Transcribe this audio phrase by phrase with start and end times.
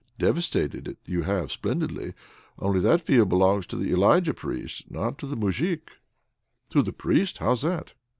[0.17, 2.15] Devastated it you have splendidly,
[2.57, 5.91] only that field belongs to the Elijah Priest, not to the Moujik."
[6.69, 7.37] "To the Priest!
[7.37, 7.93] How's that?"